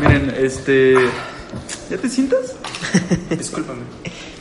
[0.00, 0.94] Miren, este.
[1.90, 2.56] ¿Ya te sientas?
[3.30, 3.82] Discúlpame.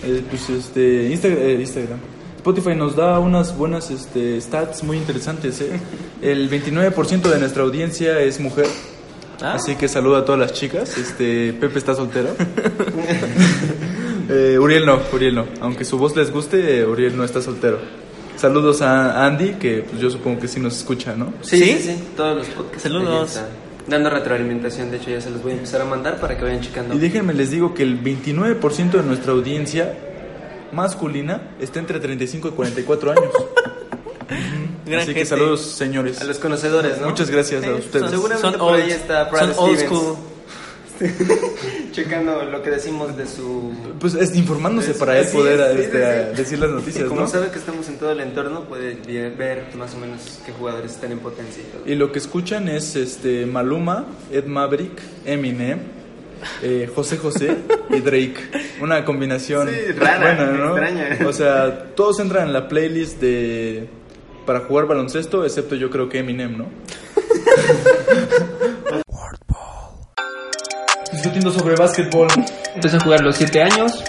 [0.03, 1.09] Eh, pues este.
[1.09, 1.99] Instagram, eh, Instagram.
[2.37, 5.61] Spotify nos da unas buenas este, stats muy interesantes.
[5.61, 5.79] ¿eh?
[6.21, 8.67] El 29% de nuestra audiencia es mujer.
[9.41, 9.53] Ah.
[9.55, 10.95] Así que saludo a todas las chicas.
[10.97, 12.29] Este, Pepe está soltero.
[14.27, 15.45] Eh, Uriel no, Uriel no.
[15.61, 17.77] Aunque su voz les guste, eh, Uriel no está soltero.
[18.35, 21.31] Saludos a Andy, que pues, yo supongo que sí nos escucha, ¿no?
[21.41, 21.65] Sí, ¿Sí?
[21.65, 22.81] sí, sí, todos los podcasts.
[22.81, 23.39] Saludos.
[23.87, 26.61] Dando retroalimentación, de hecho ya se los voy a empezar a mandar para que vayan
[26.61, 26.95] checando.
[26.95, 29.93] Y déjenme les digo que el 29% de nuestra audiencia
[30.71, 33.25] masculina está entre 35 y 44 años.
[34.85, 36.21] Gran Así que saludos, señores.
[36.21, 37.09] A los conocedores, ¿no?
[37.09, 38.09] Muchas gracias a ustedes.
[38.11, 40.17] Seguramente Son por ahí old- está Brad son old.
[40.97, 41.09] School.
[41.91, 43.73] Checando lo que decimos de su...
[43.99, 46.37] Pues es informándose Es- para él así poder sí, este, sí, sí.
[46.37, 47.27] decir las Y noticias, como ¿no?
[47.27, 48.95] sabe que estamos en todo el entorno, puede
[49.29, 51.81] ver más o menos qué jugadores están en potencia y todo.
[51.91, 55.79] Y lo que escuchan es este Maluma, Ed Maverick, Eminem,
[56.61, 57.55] eh, José José
[57.89, 58.35] y Drake.
[58.81, 60.77] Una combinación Sí, rara, buena, ¿no?
[60.77, 61.27] extraña.
[61.27, 63.87] O sea, todos entran en la playlist de
[64.45, 66.65] para jugar baloncesto, excepto yo creo que Eminem, ¿no?
[71.25, 72.27] Discutiendo sobre básquetbol.
[72.75, 74.03] Empezó a jugar a los 7 años.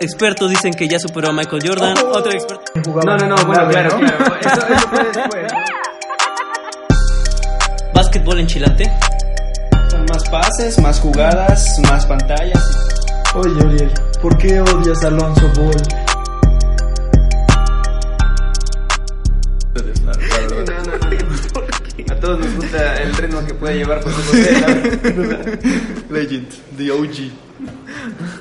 [0.00, 1.94] Expertos dicen que ya superó a Michael Jordan.
[2.12, 2.62] Otro experto.
[3.06, 4.06] No, no, no, bueno, claro, ¿no?
[4.06, 4.36] claro.
[4.40, 5.52] Eso, eso fue después.
[7.94, 8.84] Básquetbol en Chilate.
[9.90, 12.62] Son más pases, más jugadas, más pantallas.
[13.34, 16.07] Oye, Uriel, ¿por qué odias a Alonso Ball?
[22.28, 25.58] Todos nos gusta el ritmo que puede llevar José José.
[26.10, 26.46] Legend,
[26.76, 27.30] the OG.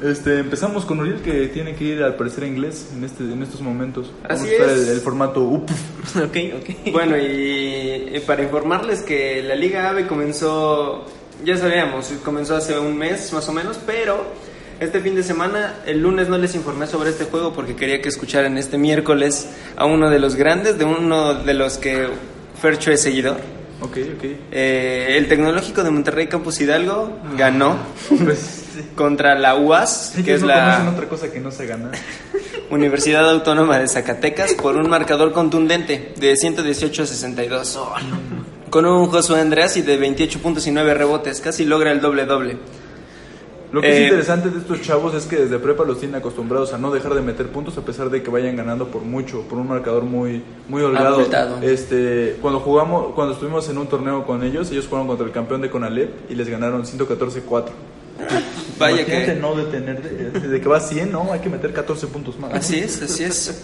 [0.03, 3.41] Este, empezamos con Uriel que tiene que ir al parecer a inglés en, este, en
[3.41, 4.11] estos momentos.
[4.23, 4.89] Vamos Así a es.
[4.89, 5.69] El, el formato UP.
[6.17, 6.91] ok, ok.
[6.91, 11.05] Bueno, y, y para informarles que la Liga AVE comenzó,
[11.45, 14.21] ya sabíamos, comenzó hace un mes más o menos, pero
[14.81, 18.09] este fin de semana, el lunes no les informé sobre este juego porque quería que
[18.09, 22.09] escucharan este miércoles a uno de los grandes, de uno de los que
[22.61, 23.56] Fercho es seguidor.
[23.81, 24.23] Ok, ok.
[24.51, 27.77] Eh, el Tecnológico de Monterrey Campus Hidalgo ganó
[28.23, 28.65] Pues,
[28.95, 31.91] contra la UAS, que es no la otra cosa que no se gana.
[32.69, 37.79] Universidad Autónoma de Zacatecas, por un marcador contundente de 118 a 62.
[38.69, 42.57] Con un Josué Andreas y de 28 puntos y 9 rebotes, casi logra el doble-doble.
[43.77, 46.73] Lo que Eh, es interesante de estos chavos es que desde prepa los tienen acostumbrados
[46.73, 49.59] a no dejar de meter puntos a pesar de que vayan ganando por mucho, por
[49.59, 51.17] un marcador muy muy holgado.
[51.17, 51.61] Abultado.
[51.61, 55.61] Este, cuando jugamos, cuando estuvimos en un torneo con ellos, ellos jugaron contra el campeón
[55.61, 57.65] de Conalep y les ganaron 114-4.
[58.79, 59.39] Vaya Imagínate que...
[59.39, 62.51] no detener de, de que va 100, no, hay que meter 14 puntos más.
[62.55, 63.63] Así es, así es.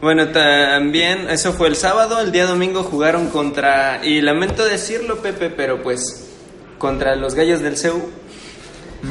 [0.00, 5.50] Bueno, también, eso fue el sábado, el día domingo jugaron contra, y lamento decirlo Pepe,
[5.50, 6.28] pero pues,
[6.78, 8.21] contra los Gallos del CEU.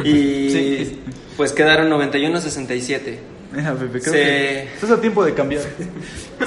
[0.03, 0.99] Y Sí.
[1.37, 3.19] pues quedaron 91-67.
[3.53, 5.63] Mira, Pepe, creo Se- que estás a tiempo de cambiar.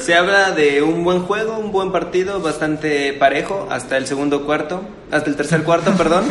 [0.00, 4.81] Se habla de un buen juego, un buen partido, bastante parejo hasta el segundo cuarto,
[5.10, 6.25] hasta el tercer cuarto, perdón,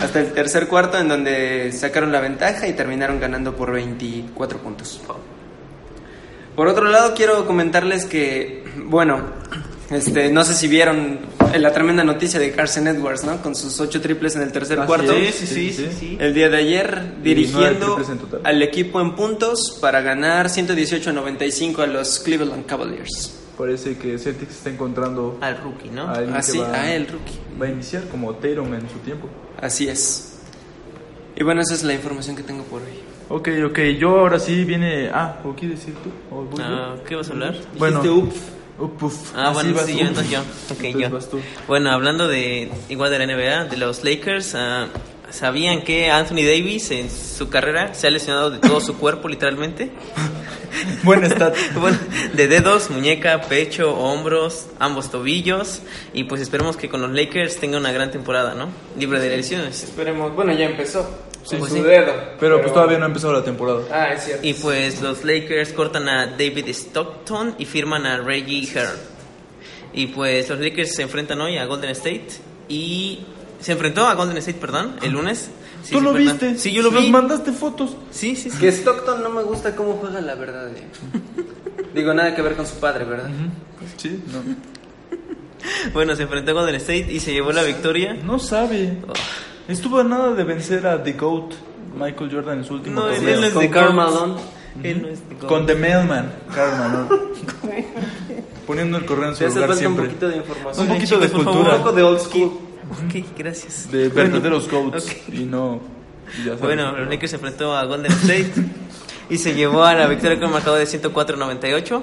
[0.00, 5.00] hasta el tercer cuarto en donde sacaron la ventaja y terminaron ganando por 24 puntos.
[6.54, 9.22] Por otro lado, quiero comentarles que, bueno,
[9.90, 11.20] este, no sé si vieron
[11.62, 13.40] la tremenda noticia de Carson Edwards, ¿no?
[13.42, 15.12] Con sus ocho triples en el tercer cuarto.
[15.12, 16.16] es, Sí, sí, sí, sí.
[16.20, 17.98] El día de ayer, dirigiendo
[18.42, 23.40] al equipo en puntos para ganar 118 a 95 a los Cleveland Cavaliers.
[23.56, 26.08] Parece que Celtics está encontrando Al rookie, ¿no?
[26.08, 27.38] Así, va, a él, rookie.
[27.60, 29.28] va a iniciar como Tatum en su tiempo.
[29.60, 30.38] Así es.
[31.36, 32.88] Y bueno, esa es la información que tengo por hoy.
[33.28, 35.08] Ok, ok, yo ahora sí viene...
[35.12, 36.10] Ah, ¿o quieres decir tú?
[36.34, 36.62] ¿O voy?
[36.62, 37.56] Ah, ¿Qué vas a hablar?
[37.78, 38.02] Bueno.
[38.02, 38.40] Dijiste,
[38.78, 39.32] Uf.
[39.36, 40.40] Ah, Así bueno, sí, yo, entonces yo.
[40.70, 41.10] Ok, Entonces yo.
[41.10, 41.40] vas tú.
[41.68, 44.88] Bueno, hablando de igual de la NBA, de los Lakers, ah,
[45.30, 49.90] ¿sabían que Anthony Davis en su carrera se ha lesionado de todo su cuerpo, literalmente?
[51.04, 51.54] Buen stat.
[51.80, 51.96] bueno,
[52.32, 55.80] de dedos, muñeca, pecho, hombros, ambos tobillos.
[56.12, 58.68] Y pues esperemos que con los Lakers tenga una gran temporada, ¿no?
[58.98, 59.84] Libre de lesiones.
[59.84, 60.34] Esperemos.
[60.34, 61.08] Bueno, ya empezó.
[61.44, 61.76] Sí, con sí.
[61.78, 62.12] su dedo.
[62.40, 63.80] Pero pues todavía no ha empezado la temporada.
[63.92, 64.46] Ah, es cierto.
[64.46, 68.98] Y pues los Lakers cortan a David Stockton y firman a Reggie Hearn.
[69.92, 72.28] Y pues los Lakers se enfrentan hoy a Golden State
[72.68, 73.20] y
[73.60, 75.50] se enfrentó a Golden State, perdón, el lunes.
[75.82, 76.38] Sí, ¿Tú sí, lo perdón.
[76.40, 76.58] viste?
[76.58, 77.10] Sí, yo lo Nos vi.
[77.10, 77.94] mandaste fotos.
[78.10, 78.58] Sí, sí, sí.
[78.58, 80.68] Que Stockton no me gusta cómo juega, la verdad.
[80.74, 80.82] eh.
[81.94, 83.28] Digo, nada que ver con su padre, ¿verdad?
[83.98, 84.42] Sí, no.
[85.94, 88.12] Bueno, se enfrentó a Golden State y se llevó la victoria.
[88.14, 88.98] No sabe.
[89.68, 91.54] Estuvo a nada de vencer a The GOAT,
[91.98, 93.34] Michael Jordan, en su último No, él, torneo.
[93.34, 93.96] él no es Con de Karl Goat.
[93.96, 94.34] Malone.
[94.82, 95.46] Él no es de Goat.
[95.48, 97.08] Con The Mailman, Karma, ¿no?
[98.66, 100.04] Poniendo el correo en su lugar siempre.
[100.04, 100.86] un poquito de información.
[100.88, 101.76] Un poquito de chicos, por cultura.
[101.76, 102.52] Un poco de old school.
[103.06, 103.90] Ok, gracias.
[103.90, 105.04] De verdaderos GOATs.
[105.06, 105.34] ok.
[105.34, 105.80] Y no.
[106.34, 106.60] y ya sabes.
[106.60, 108.52] Bueno, los Lakers se enfrentó a Golden State
[109.30, 112.02] y se llevó a la victoria con un marcador de 104-98.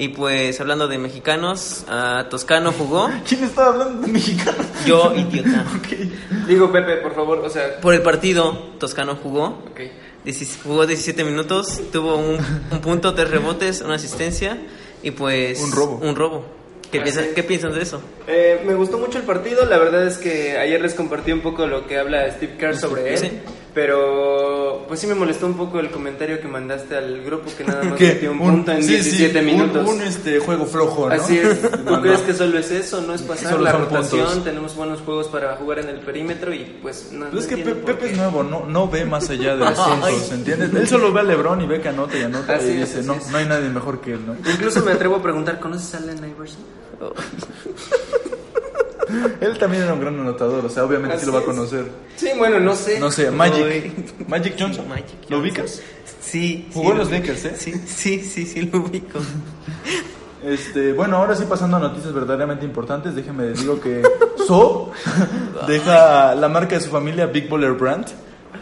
[0.00, 3.10] Y pues hablando de mexicanos, a Toscano jugó.
[3.28, 4.56] ¿Quién estaba hablando de mexicano?
[4.86, 5.66] Yo, idiota.
[6.48, 7.80] Digo, Pepe, por favor, o sea.
[7.82, 9.62] Por el partido, Toscano jugó.
[9.70, 9.80] Ok.
[10.24, 12.38] Diecis- Jugó 17 minutos, tuvo un,
[12.70, 14.56] un punto, tres rebotes, una asistencia
[15.02, 15.60] y pues...
[15.60, 15.96] Un robo.
[16.02, 16.44] Un robo.
[16.90, 17.30] ¿Qué, piensan, sí.
[17.34, 18.00] ¿Qué piensan de eso?
[18.26, 21.66] Eh, me gustó mucho el partido, la verdad es que ayer les compartí un poco
[21.66, 23.30] lo que habla Steve Kerr sobre él, Sí.
[23.74, 27.82] Pero pues sí me molestó un poco el comentario que mandaste al grupo que nada
[27.84, 28.08] más ¿Qué?
[28.08, 29.88] metió un punto en sí, 17 sí, minutos.
[29.88, 31.14] Un, un, este, juego flojo, ¿no?
[31.14, 32.26] Así es, ¿tú No, crees no.
[32.26, 33.00] que solo es eso?
[33.02, 34.44] No es pasar Solo la rotación, puntos.
[34.44, 38.10] tenemos buenos juegos para jugar en el perímetro y pues no, Pero es que Pepe
[38.10, 40.74] es nuevo, no, no ve más allá de los puntos, ¿entiendes?
[40.74, 43.14] Él solo ve a Lebron y ve que anota y anota Así y dice, no,
[43.14, 43.28] es.
[43.30, 44.34] no hay nadie mejor que él, ¿no?
[44.50, 46.60] Incluso me atrevo a preguntar, ¿conoces a Allen Iverson?
[49.40, 51.46] Él también era un gran anotador, o sea, obviamente sí Así lo va a es.
[51.48, 51.84] conocer.
[52.16, 52.98] Sí, bueno, no sé.
[53.00, 54.28] No sé, Magic.
[54.28, 54.88] Magic Johnson.
[54.88, 55.80] Magic ¿Lo ubicas?
[56.20, 56.68] Sí.
[56.72, 57.54] Jugó sí, en los lo- Lakers, ¿eh?
[57.56, 59.18] Sí, sí, sí, sí, lo ubico.
[60.42, 64.02] Este, bueno, ahora sí pasando a noticias verdaderamente importantes, déjenme les digo que
[64.46, 64.90] So
[65.66, 68.06] deja la marca de su familia Big Baller Brand.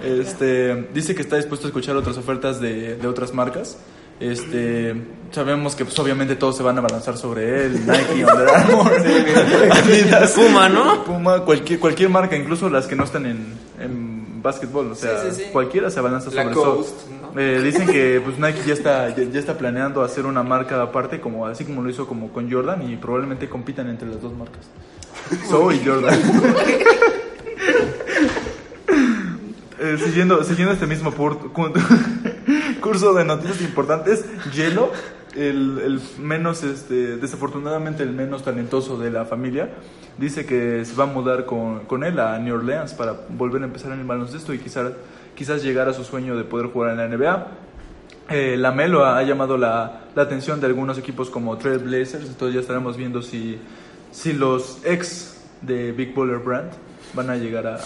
[0.05, 3.79] Este, dice que está dispuesto a escuchar otras ofertas de, de otras marcas.
[4.21, 4.95] Este,
[5.31, 8.93] sabemos que pues, obviamente todos se van a balanzar sobre él, Nike, Under Armour,
[9.71, 11.05] Adidas, Puma, ¿no?
[11.05, 15.29] Puma, cualquier cualquier marca, incluso las que no están en, en básquetbol, o sea, Sí,
[15.31, 15.51] sí, sí.
[15.53, 17.33] cualquiera se balanza sobre Lacoste, So.
[17.35, 17.41] ¿no?
[17.41, 21.21] Eh, dicen que pues Nike ya está ya, ya está planeando hacer una marca aparte
[21.21, 24.67] como así como lo hizo como con Jordan y probablemente compitan entre las dos marcas.
[25.49, 26.19] So y Jordan.
[29.81, 31.53] Eh, siguiendo, siguiendo este mismo cu-
[32.81, 34.91] curso de noticias importantes, Hielo,
[35.35, 39.71] el, menos, este, desafortunadamente el menos talentoso de la familia,
[40.17, 43.67] dice que se va a mudar con, con él a New Orleans para volver a
[43.67, 44.93] empezar en el baloncesto y quizás,
[45.35, 47.47] quizás llegar a su sueño de poder jugar en la NBA.
[48.31, 52.27] Eh, la Melo ha, ha llamado la, la atención de algunos equipos como Trail Blazers,
[52.27, 53.59] entonces ya estaremos viendo si,
[54.11, 56.71] si los ex de Big Baller Brand
[57.15, 57.79] van a llegar a,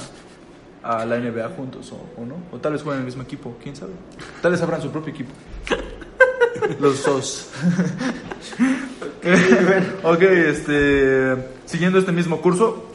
[0.82, 3.56] a la NBA juntos o, o no, o tal vez jueguen en el mismo equipo,
[3.62, 3.92] quién sabe.
[4.40, 5.30] Tal vez abran su propio equipo.
[6.80, 7.48] Los dos.
[10.02, 11.36] ok, este,
[11.66, 12.86] siguiendo este mismo curso,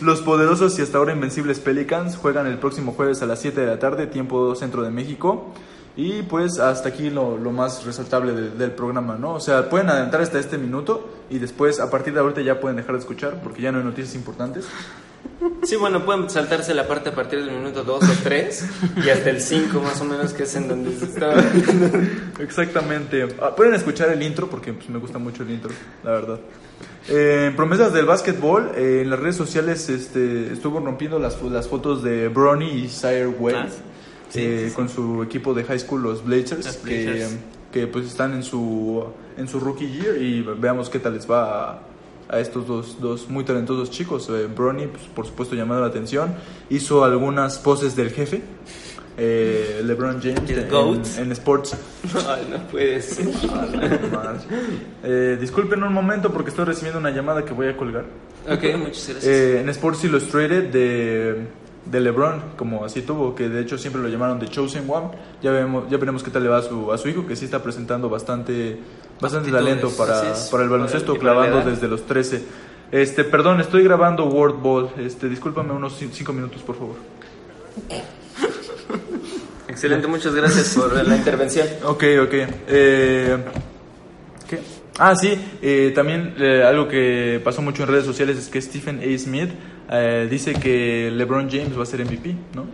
[0.00, 3.66] los poderosos y hasta ahora invencibles Pelicans juegan el próximo jueves a las 7 de
[3.66, 5.52] la tarde, tiempo centro de México.
[5.96, 9.34] Y pues hasta aquí lo, lo más resaltable de- del programa, ¿no?
[9.34, 12.76] O sea, pueden adelantar hasta este minuto y después a partir de ahorita ya pueden
[12.76, 14.66] dejar de escuchar porque ya no hay noticias importantes.
[15.62, 18.66] Sí, bueno, pueden saltarse la parte a partir del minuto 2 o 3
[19.04, 21.34] y hasta el 5 más o menos, que es en donde se estaba...
[22.40, 23.28] Exactamente.
[23.40, 25.70] Ah, pueden escuchar el intro porque pues, me gusta mucho el intro,
[26.02, 26.40] la verdad.
[27.08, 32.02] Eh, promesas del básquetbol, eh, en las redes sociales este, estuvo rompiendo las, las fotos
[32.02, 33.66] de Bronny y Sire Wade Ah,
[34.28, 34.74] sí, eh, sí, sí.
[34.74, 37.26] con su equipo de high school, los Blazers, que,
[37.72, 39.04] que, pues están en su,
[39.36, 41.78] en su rookie year y veamos qué tal les va a,
[42.28, 44.28] a estos dos, dos muy talentosos chicos.
[44.30, 46.34] Eh, Bronny, pues, por supuesto, llamando la atención,
[46.70, 48.42] hizo algunas poses del jefe.
[49.20, 51.76] eh, LeBron James El en- en Sports
[52.28, 53.26] Ay, no puede ser.
[54.12, 54.38] Madre.
[55.02, 58.04] Eh, disculpen un momento porque estoy recibiendo una llamada que voy a colgar.
[58.48, 59.24] Ok, muchas gracias.
[59.24, 61.46] Eh, en Sports Illustrated de,
[61.84, 65.08] de LeBron, como así tuvo, que de hecho siempre lo llamaron The Chosen One.
[65.42, 67.44] Ya, vemos, ya veremos qué tal le va a su, a su hijo, que sí
[67.46, 68.78] está presentando bastante,
[69.20, 72.42] bastante talento para, para el baloncesto, Para- clavando desde los 13.
[72.90, 74.90] Este, perdón, estoy grabando World Ball.
[74.98, 76.96] Este, discúlpame unos 5 minutos, por favor.
[79.68, 81.66] Excelente, muchas gracias por la intervención.
[81.84, 82.34] Ok, ok.
[82.68, 83.36] Eh,
[84.48, 84.58] ¿Qué?
[84.98, 89.00] Ah, sí, eh, también eh, algo que pasó mucho en redes sociales es que Stephen
[89.00, 89.18] A.
[89.18, 89.50] Smith
[89.90, 92.64] eh, dice que LeBron James va a ser MVP, ¿no?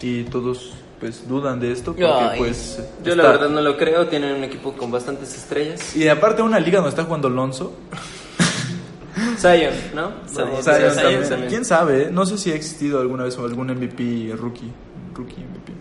[0.00, 2.38] Y todos pues dudan de esto porque Ay.
[2.38, 2.80] pues...
[3.04, 5.94] Yo la está- verdad no lo creo, tienen un equipo con bastantes estrellas.
[5.96, 7.74] Y aparte una liga donde está jugando Alonso.
[9.38, 10.12] Zion, ¿no?
[10.28, 11.28] Zion, Zion Zion también.
[11.28, 11.48] también.
[11.48, 12.08] ¿Quién sabe?
[12.10, 14.72] No sé si ha existido alguna vez algún MVP rookie.
[15.14, 15.72] Rookie MVP.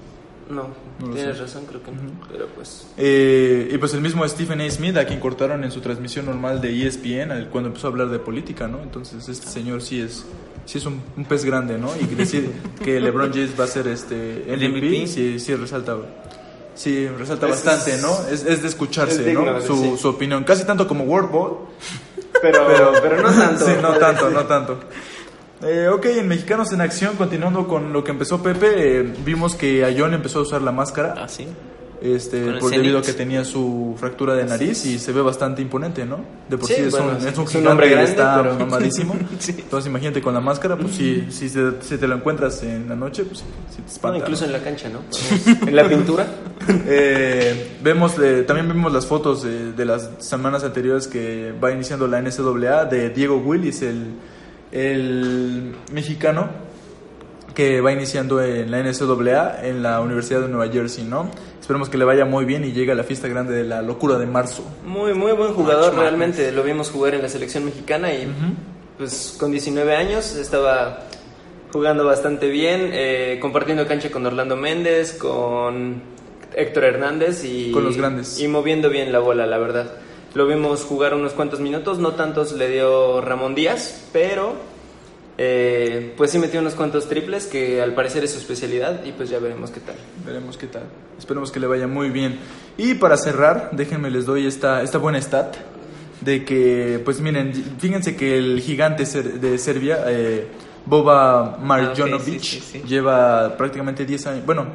[0.49, 0.67] No,
[0.99, 1.97] No tienes razón, creo que no.
[2.31, 2.85] Pero pues...
[2.97, 4.69] Eh, y pues el mismo Stephen A.
[4.69, 8.19] Smith, a quien cortaron en su transmisión normal de ESPN cuando empezó a hablar de
[8.19, 8.81] política, ¿no?
[8.83, 10.25] Entonces este señor sí es
[10.65, 11.89] sí es un, un pez grande, ¿no?
[11.99, 12.51] Y decir
[12.83, 15.07] que LeBron James va a ser este El MVP, MVP.
[15.07, 15.97] sí, sí resalta.
[16.75, 18.09] Sí, resalta Es- bastante, ¿no?
[18.31, 19.61] Es, es de escucharse, es digno ¿no?
[19.61, 19.93] Su, sí.
[19.99, 20.43] su opinión.
[20.43, 21.53] Casi tanto como World Ball,
[22.41, 22.65] Pero,
[23.01, 23.65] pero, no tanto.
[23.65, 24.79] Sí, no tanto, no tanto.
[25.61, 29.85] Eh, ok, en Mexicanos en Acción, continuando con lo que empezó Pepe, eh, vimos que
[29.85, 31.47] Ayón empezó a usar la máscara, Ah, sí.
[32.03, 36.05] Este, por debido a que tenía su fractura de nariz y se ve bastante imponente,
[36.05, 36.19] ¿no?
[36.49, 38.41] De por sí, Sí, es, bueno, un, es un es gigante hombre que grande, está
[38.43, 39.15] pero- mamadísimo.
[39.47, 42.95] Entonces imagínate con la máscara, pues sí, si, se- si te lo encuentras en la
[42.97, 44.17] noche, pues sí te espanta.
[44.17, 44.47] No, incluso ¿no?
[44.47, 44.99] en la cancha, ¿no?
[45.67, 46.27] en la pintura.
[46.85, 52.07] Eh, vemos, eh, también vemos las fotos de, de las semanas anteriores que va iniciando
[52.07, 54.13] la NCAA de Diego Willis, el,
[54.71, 56.49] el mexicano
[57.53, 61.29] que va iniciando en la NCAA en la Universidad de Nueva Jersey, ¿no?
[61.59, 64.17] Esperemos que le vaya muy bien y llegue a la fiesta grande de la locura
[64.17, 64.65] de marzo.
[64.85, 66.51] Muy, muy buen jugador, realmente.
[66.51, 68.27] Lo vimos jugar en la selección mexicana y
[68.97, 71.03] pues con 19 años estaba
[71.71, 76.01] jugando bastante bien, eh, compartiendo cancha con Orlando Méndez, con
[76.55, 77.71] Héctor Hernández y...
[77.71, 78.39] Con los grandes.
[78.39, 79.91] Y moviendo bien la bola, la verdad.
[80.33, 84.72] Lo vimos jugar unos cuantos minutos, no tantos le dio Ramón Díaz, pero
[85.37, 89.29] eh, pues sí metió unos cuantos triples que al parecer es su especialidad y pues
[89.29, 89.95] ya veremos qué tal.
[90.25, 90.83] Veremos qué tal.
[91.17, 92.39] Esperemos que le vaya muy bien.
[92.77, 95.55] Y para cerrar, déjenme les doy esta, esta buena stat
[96.21, 100.47] de que, pues miren, fíjense que el gigante ser- de Serbia, eh,
[100.85, 102.83] Boba Marjanovic, sí, sí, sí.
[102.87, 104.67] lleva prácticamente 10 años, bueno,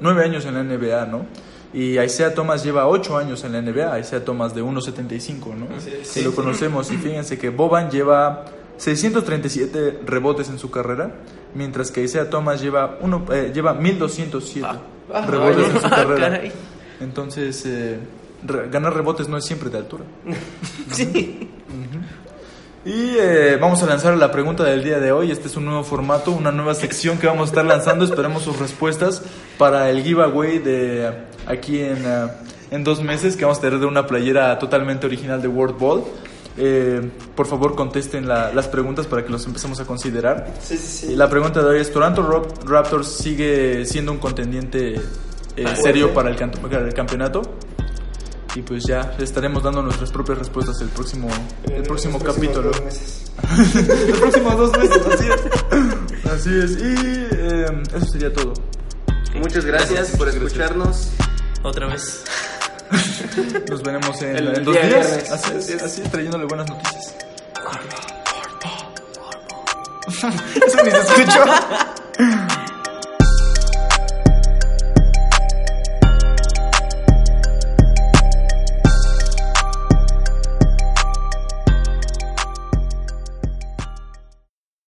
[0.00, 1.26] 9 años en la NBA, ¿no?
[1.72, 5.66] Y Isaiah Thomas lleva 8 años en la NBA, Isaiah Thomas de 1.75, ¿no?
[6.02, 8.44] Si lo conocemos, y fíjense que Boban lleva
[8.80, 11.10] 637 rebotes en su carrera,
[11.54, 14.66] mientras que Isaiah Thomas lleva, uno, eh, lleva 1207
[15.12, 16.30] Ah, rebotes en su Ah, carrera.
[16.30, 16.52] caray.
[17.00, 17.98] Entonces, eh,
[18.46, 20.04] re- ganar rebotes no es siempre de altura.
[20.92, 21.48] Sí.
[22.82, 25.30] Y eh, vamos a lanzar la pregunta del día de hoy.
[25.30, 28.06] Este es un nuevo formato, una nueva sección que vamos a estar lanzando.
[28.06, 29.22] Esperemos sus respuestas
[29.58, 31.10] para el giveaway de
[31.46, 32.26] aquí en, eh,
[32.70, 36.04] en dos meses que vamos a tener de una playera totalmente original de World Ball.
[36.56, 37.00] Eh,
[37.36, 40.52] por favor, contesten la- las preguntas para que los empecemos a considerar.
[40.62, 44.94] Sí, sí, Y La pregunta de hoy es, ¿Toronto Rap- Raptors sigue siendo un contendiente
[45.56, 47.42] eh, serio para el, canto- para el campeonato?
[48.56, 51.28] Y pues ya estaremos dando nuestras propias respuestas el próximo,
[51.72, 52.72] el próximo capítulo.
[52.72, 56.30] Los próximos dos meses, así es.
[56.32, 56.70] Así es.
[56.72, 58.52] Y eh, eso sería todo.
[59.36, 61.10] Muchas gracias por escucharnos.
[61.62, 62.24] Otra vez.
[63.70, 65.06] Nos veremos en, El en dos día días.
[65.06, 65.30] viernes.
[65.30, 67.14] Así es, Así así trayéndole buenas noticias.
[70.66, 71.44] Eso ni se escuchó.